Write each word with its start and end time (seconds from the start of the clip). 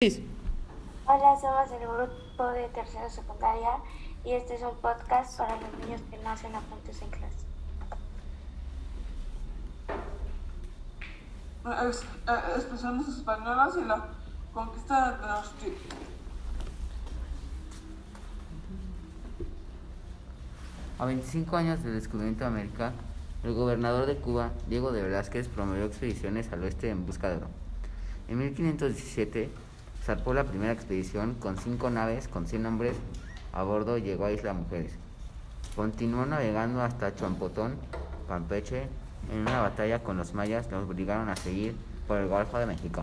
Hola, 0.00 1.34
somos 1.40 1.72
el 1.72 1.80
grupo 1.88 2.44
de 2.52 2.68
tercera 2.68 3.10
secundaria 3.10 3.70
y 4.24 4.30
este 4.30 4.54
es 4.54 4.62
un 4.62 4.76
podcast 4.76 5.36
para 5.36 5.56
los 5.60 5.72
niños 5.80 6.00
que 6.08 6.16
no 6.18 6.30
hacen 6.30 6.54
apuntes 6.54 7.02
en 7.02 7.10
clase. 7.10 7.44
Es- 11.90 12.02
eh, 12.28 12.54
Expresiones 12.54 13.08
españolas 13.08 13.76
y 13.76 13.84
la 13.86 14.06
conquista 14.54 15.10
de 15.10 15.18
Tenochtitlan. 15.18 15.98
A 21.00 21.04
25 21.06 21.56
años 21.56 21.82
del 21.82 21.94
descubrimiento 21.94 22.44
de 22.44 22.46
América, 22.46 22.92
el 23.42 23.52
gobernador 23.52 24.06
de 24.06 24.14
Cuba, 24.18 24.52
Diego 24.68 24.92
de 24.92 25.02
Velázquez, 25.02 25.48
promovió 25.48 25.86
expediciones 25.86 26.52
al 26.52 26.62
oeste 26.62 26.88
en 26.88 27.04
busca 27.04 27.30
de 27.30 27.38
oro. 27.38 27.48
En 28.28 28.38
1517, 28.38 29.50
zarpó 30.08 30.32
la 30.32 30.44
primera 30.44 30.72
expedición 30.72 31.34
con 31.34 31.58
cinco 31.58 31.90
naves 31.90 32.28
con 32.28 32.46
100 32.46 32.64
hombres 32.64 32.96
a 33.52 33.62
bordo 33.62 33.98
y 33.98 34.00
llegó 34.00 34.24
a 34.24 34.32
Isla 34.32 34.54
Mujeres. 34.54 34.92
Continuó 35.76 36.24
navegando 36.24 36.80
hasta 36.80 37.14
Champotón, 37.14 37.76
Campeche. 38.26 38.88
En 39.30 39.40
una 39.40 39.60
batalla 39.60 39.98
con 39.98 40.16
los 40.16 40.32
mayas, 40.32 40.70
los 40.70 40.88
obligaron 40.88 41.28
a 41.28 41.36
seguir 41.36 41.76
por 42.06 42.16
el 42.16 42.26
Golfo 42.26 42.56
de 42.58 42.64
México. 42.64 43.02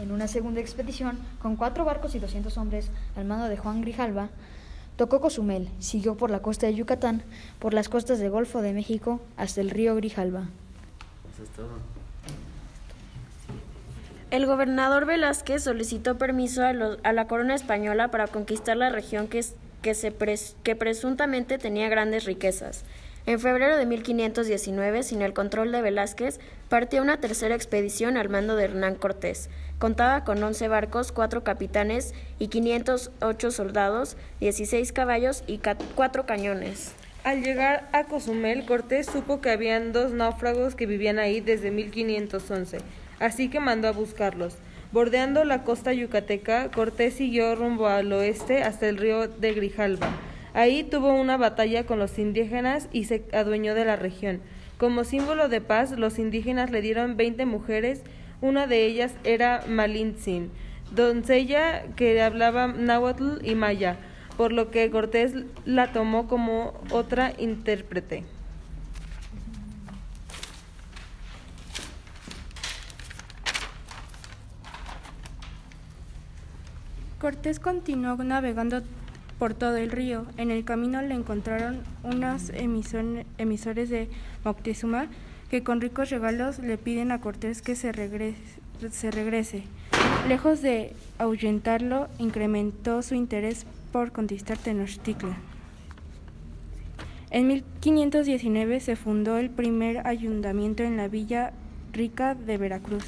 En 0.00 0.10
una 0.10 0.26
segunda 0.26 0.60
expedición, 0.60 1.16
con 1.40 1.54
cuatro 1.54 1.84
barcos 1.84 2.16
y 2.16 2.18
200 2.18 2.58
hombres 2.58 2.90
al 3.14 3.24
mando 3.24 3.46
de 3.46 3.56
Juan 3.56 3.80
Grijalva, 3.80 4.30
tocó 4.96 5.20
Cozumel, 5.20 5.70
siguió 5.78 6.16
por 6.16 6.28
la 6.28 6.42
costa 6.42 6.66
de 6.66 6.74
Yucatán, 6.74 7.22
por 7.60 7.72
las 7.72 7.88
costas 7.88 8.18
del 8.18 8.32
Golfo 8.32 8.62
de 8.62 8.72
México 8.72 9.20
hasta 9.36 9.60
el 9.60 9.70
río 9.70 9.94
Grijalva. 9.94 10.48
Eso 11.32 11.44
es 11.44 11.50
todo. 11.50 12.03
El 14.34 14.46
gobernador 14.46 15.06
Velázquez 15.06 15.62
solicitó 15.62 16.18
permiso 16.18 16.64
a, 16.64 16.72
la 16.72 17.26
corona 17.28 17.54
española 17.54 18.08
para 18.08 18.26
conquistar 18.26 18.76
la 18.76 18.90
región 18.90 19.28
que, 19.28 19.44
que 19.80 20.74
presuntamente 20.74 21.56
tenía 21.56 21.88
grandes 21.88 22.24
riquezas. 22.24 22.82
En 23.26 23.38
febrero 23.38 23.76
de 23.76 23.86
1519, 23.86 25.04
sin 25.04 25.22
el 25.22 25.34
control 25.34 25.70
de 25.70 25.82
Velázquez, 25.82 26.40
partió 26.68 27.00
una 27.00 27.20
tercera 27.20 27.54
expedición 27.54 28.16
al 28.16 28.28
mando 28.28 28.56
de 28.56 28.64
Hernán 28.64 28.96
Cortés. 28.96 29.50
Contaba 29.78 30.24
con 30.24 30.42
11 30.42 30.66
barcos, 30.66 31.12
4 31.12 31.44
capitanes 31.44 32.12
y 32.40 32.48
508 32.48 33.52
soldados, 33.52 34.16
16 34.40 34.90
caballos 34.90 35.44
y 35.46 35.60
4 35.94 36.26
cañones. 36.26 36.92
Al 37.24 37.42
llegar 37.42 37.88
a 37.92 38.04
Cozumel, 38.04 38.66
Cortés 38.66 39.06
supo 39.06 39.40
que 39.40 39.48
habían 39.48 39.94
dos 39.94 40.12
náufragos 40.12 40.74
que 40.74 40.84
vivían 40.84 41.18
ahí 41.18 41.40
desde 41.40 41.70
1511, 41.70 42.80
así 43.18 43.48
que 43.48 43.60
mandó 43.60 43.88
a 43.88 43.92
buscarlos. 43.92 44.58
Bordeando 44.92 45.42
la 45.44 45.62
costa 45.64 45.94
yucateca, 45.94 46.70
Cortés 46.70 47.14
siguió 47.14 47.54
rumbo 47.54 47.86
al 47.86 48.12
oeste 48.12 48.62
hasta 48.62 48.90
el 48.90 48.98
río 48.98 49.26
de 49.26 49.54
Grijalva. 49.54 50.10
Ahí 50.52 50.84
tuvo 50.84 51.14
una 51.14 51.38
batalla 51.38 51.86
con 51.86 51.98
los 51.98 52.18
indígenas 52.18 52.90
y 52.92 53.04
se 53.04 53.24
adueñó 53.32 53.74
de 53.74 53.86
la 53.86 53.96
región. 53.96 54.42
Como 54.76 55.04
símbolo 55.04 55.48
de 55.48 55.62
paz, 55.62 55.92
los 55.92 56.18
indígenas 56.18 56.70
le 56.70 56.82
dieron 56.82 57.16
20 57.16 57.46
mujeres, 57.46 58.02
una 58.42 58.66
de 58.66 58.84
ellas 58.84 59.14
era 59.24 59.62
Malintzin, 59.66 60.50
doncella 60.94 61.84
que 61.96 62.20
hablaba 62.20 62.66
náhuatl 62.66 63.38
y 63.42 63.54
maya, 63.54 63.96
por 64.36 64.52
lo 64.52 64.70
que 64.70 64.90
Cortés 64.90 65.34
la 65.64 65.92
tomó 65.92 66.26
como 66.26 66.74
otra 66.90 67.32
intérprete. 67.38 68.24
Cortés 77.20 77.58
continuó 77.58 78.16
navegando 78.16 78.82
por 79.38 79.54
todo 79.54 79.76
el 79.76 79.90
río. 79.90 80.26
En 80.36 80.50
el 80.50 80.64
camino 80.64 81.00
le 81.00 81.14
encontraron 81.14 81.80
unos 82.02 82.50
emisor- 82.52 83.24
emisores 83.38 83.88
de 83.88 84.10
Moctezuma 84.44 85.06
que 85.48 85.62
con 85.62 85.80
ricos 85.80 86.10
regalos 86.10 86.58
le 86.58 86.76
piden 86.76 87.12
a 87.12 87.20
Cortés 87.20 87.62
que 87.62 87.76
se 87.76 87.92
regrese, 87.92 88.36
se 88.90 89.10
regrese. 89.10 89.62
Lejos 90.28 90.60
de 90.60 90.92
ahuyentarlo, 91.18 92.08
incrementó 92.18 93.00
su 93.02 93.14
interés 93.14 93.64
por 93.94 94.10
conquistar 94.10 94.58
Tenochtitlan. 94.58 95.36
En 97.30 97.46
1519 97.46 98.80
se 98.80 98.96
fundó 98.96 99.38
el 99.38 99.50
primer 99.50 100.04
ayuntamiento 100.04 100.82
en 100.82 100.96
la 100.96 101.06
Villa 101.06 101.52
Rica 101.92 102.34
de 102.34 102.58
Veracruz. 102.58 103.04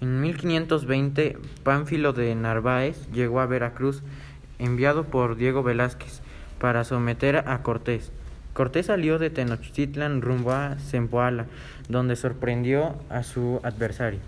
En 0.00 0.20
1520, 0.20 1.36
Pánfilo 1.64 2.12
de 2.12 2.32
Narváez 2.36 3.10
llegó 3.10 3.40
a 3.40 3.46
Veracruz, 3.46 4.04
enviado 4.60 5.06
por 5.06 5.34
Diego 5.34 5.64
Velázquez, 5.64 6.20
para 6.60 6.84
someter 6.84 7.38
a 7.38 7.60
Cortés. 7.64 8.12
Cortés 8.52 8.86
salió 8.86 9.18
de 9.18 9.30
Tenochtitlan 9.30 10.22
rumbo 10.22 10.52
a 10.52 10.76
Zempoala, 10.78 11.46
donde 11.88 12.14
sorprendió 12.14 12.94
a 13.10 13.24
su 13.24 13.58
adversario. 13.64 14.20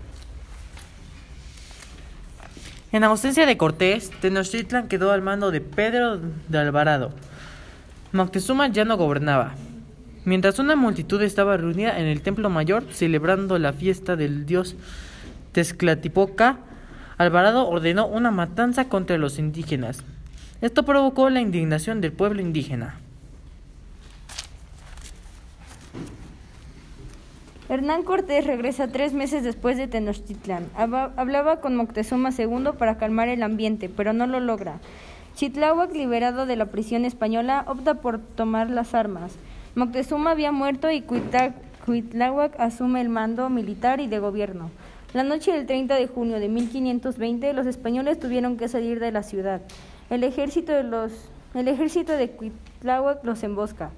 En 2.93 3.03
ausencia 3.03 3.45
de 3.45 3.57
Cortés, 3.57 4.11
Tenochtitlan 4.21 4.87
quedó 4.87 5.11
al 5.11 5.21
mando 5.21 5.51
de 5.51 5.59
Pedro 5.59 6.21
de 6.47 6.57
Alvarado. 6.57 7.11
Moctezuma 8.13 8.69
ya 8.69 8.85
no 8.85 8.95
gobernaba. 8.95 9.55
Mientras 10.23 10.57
una 10.57 10.77
multitud 10.77 11.21
estaba 11.21 11.57
reunida 11.57 11.99
en 11.99 12.05
el 12.05 12.21
templo 12.21 12.49
mayor 12.49 12.85
celebrando 12.91 13.59
la 13.59 13.73
fiesta 13.73 14.15
del 14.15 14.45
dios 14.45 14.77
Tezcatlipoca, 15.51 16.59
Alvarado 17.17 17.67
ordenó 17.67 18.07
una 18.07 18.31
matanza 18.31 18.87
contra 18.87 19.17
los 19.17 19.37
indígenas. 19.37 20.05
Esto 20.61 20.83
provocó 20.83 21.29
la 21.29 21.41
indignación 21.41 21.99
del 21.99 22.13
pueblo 22.13 22.41
indígena. 22.41 22.95
Hernán 27.69 28.03
Cortés 28.03 28.47
regresa 28.47 28.87
tres 28.87 29.11
meses 29.13 29.43
después 29.43 29.75
de 29.75 29.87
Tenochtitlán. 29.87 30.67
Hablaba 30.77 31.59
con 31.59 31.75
Moctezuma 31.75 32.29
II 32.31 32.69
para 32.77 32.97
calmar 32.97 33.27
el 33.27 33.43
ambiente, 33.43 33.89
pero 33.89 34.13
no 34.13 34.25
lo 34.25 34.39
logra. 34.39 34.79
Chitláhuac, 35.35 35.93
liberado 35.93 36.45
de 36.45 36.55
la 36.55 36.67
prisión 36.67 37.03
española, 37.03 37.65
opta 37.67 37.95
por 37.95 38.19
tomar 38.19 38.69
las 38.69 38.95
armas. 38.95 39.33
Moctezuma 39.75 40.31
había 40.31 40.53
muerto 40.53 40.89
y 40.89 41.03
Cuitláhuac 41.85 42.57
asume 42.57 43.01
el 43.01 43.09
mando 43.09 43.49
militar 43.49 43.99
y 43.99 44.07
de 44.07 44.19
gobierno. 44.19 44.71
La 45.13 45.23
noche 45.23 45.51
del 45.51 45.65
30 45.65 45.95
de 45.95 46.07
junio 46.07 46.39
de 46.39 46.47
1520, 46.47 47.51
los 47.51 47.67
españoles 47.67 48.17
tuvieron 48.17 48.55
que 48.55 48.69
salir 48.69 49.01
de 49.01 49.11
la 49.11 49.23
ciudad. 49.23 49.61
El 50.09 50.23
ejército 50.23 50.71
de, 50.71 50.83
los, 50.83 51.11
ejército 51.53 52.13
de 52.13 52.31
los 53.23 53.43
embosca. 53.43 53.91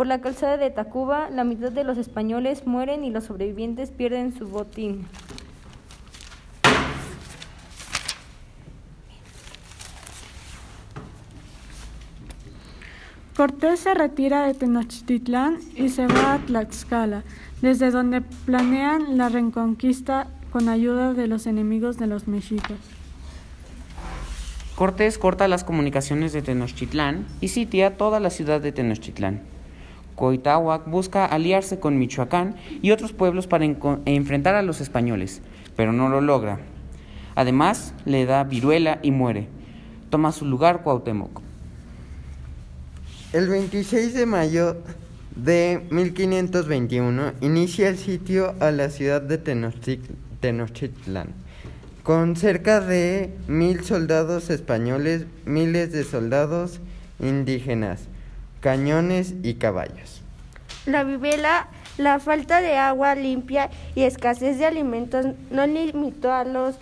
Por 0.00 0.06
la 0.06 0.22
calzada 0.22 0.56
de 0.56 0.70
Tacuba, 0.70 1.28
la 1.28 1.44
mitad 1.44 1.70
de 1.70 1.84
los 1.84 1.98
españoles 1.98 2.66
mueren 2.66 3.04
y 3.04 3.10
los 3.10 3.24
sobrevivientes 3.24 3.90
pierden 3.90 4.34
su 4.34 4.48
botín. 4.48 5.04
Cortés 13.36 13.80
se 13.80 13.92
retira 13.92 14.46
de 14.46 14.54
Tenochtitlán 14.54 15.58
y 15.76 15.90
se 15.90 16.06
va 16.06 16.32
a 16.32 16.38
Tlaxcala, 16.38 17.22
desde 17.60 17.90
donde 17.90 18.22
planean 18.22 19.18
la 19.18 19.28
reconquista 19.28 20.28
con 20.50 20.70
ayuda 20.70 21.12
de 21.12 21.26
los 21.26 21.46
enemigos 21.46 21.98
de 21.98 22.06
los 22.06 22.26
mexicas. 22.26 22.78
Cortés 24.76 25.18
corta 25.18 25.46
las 25.46 25.62
comunicaciones 25.62 26.32
de 26.32 26.40
Tenochtitlán 26.40 27.26
y 27.42 27.48
sitia 27.48 27.98
toda 27.98 28.18
la 28.18 28.30
ciudad 28.30 28.62
de 28.62 28.72
Tenochtitlán. 28.72 29.59
Coitahuac 30.14 30.88
busca 30.88 31.24
aliarse 31.24 31.80
con 31.80 31.98
Michoacán 31.98 32.56
y 32.82 32.90
otros 32.90 33.12
pueblos 33.12 33.46
para 33.46 33.64
enfrentar 33.64 34.54
a 34.54 34.62
los 34.62 34.80
españoles, 34.80 35.42
pero 35.76 35.92
no 35.92 36.08
lo 36.08 36.20
logra. 36.20 36.60
Además, 37.34 37.94
le 38.04 38.26
da 38.26 38.44
viruela 38.44 38.98
y 39.02 39.10
muere. 39.12 39.48
Toma 40.10 40.32
su 40.32 40.44
lugar 40.44 40.82
Cuauhtémoc. 40.82 41.40
El 43.32 43.48
26 43.48 44.12
de 44.14 44.26
mayo 44.26 44.76
de 45.36 45.86
1521 45.90 47.32
inicia 47.40 47.88
el 47.88 47.96
sitio 47.96 48.54
a 48.60 48.72
la 48.72 48.90
ciudad 48.90 49.22
de 49.22 49.38
Tenochtitlán, 49.38 51.28
con 52.02 52.34
cerca 52.34 52.80
de 52.80 53.32
mil 53.46 53.84
soldados 53.84 54.50
españoles, 54.50 55.26
miles 55.44 55.92
de 55.92 56.02
soldados 56.02 56.80
indígenas, 57.20 58.09
cañones 58.60 59.34
y 59.42 59.54
caballos. 59.54 60.22
La 60.86 61.04
vivela, 61.04 61.68
la 61.98 62.18
falta 62.20 62.60
de 62.60 62.76
agua 62.76 63.14
limpia 63.14 63.70
y 63.94 64.02
escasez 64.02 64.58
de 64.58 64.66
alimentos 64.66 65.26
no 65.50 65.66
limitó 65.66 66.32
a 66.32 66.44
los 66.44 66.76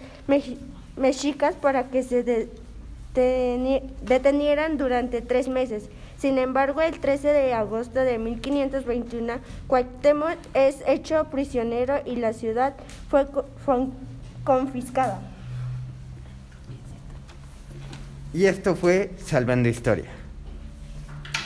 mexicas 0.97 1.55
para 1.57 1.85
que 1.91 2.03
se 2.03 2.25
deteni- 2.25 3.83
detenieran 4.03 4.79
durante 4.79 5.21
tres 5.21 5.49
meses. 5.49 5.85
Sin 6.19 6.37
embargo, 6.39 6.81
el 6.81 6.99
13 6.99 7.29
de 7.29 7.55
agosto 7.55 8.01
de 8.01 8.19
1521, 8.19 9.35
Cuauhtémoc 9.69 10.37
es 10.55 10.77
hecho 10.87 11.25
prisionero 11.31 12.01
y 12.05 12.17
la 12.17 12.33
ciudad 12.33 12.75
fue 13.09 13.27
confiscada. 14.45 15.21
Y 18.35 18.45
esto 18.47 18.75
fue 18.75 19.13
Salvando 19.25 19.69
Historia. 19.69 20.11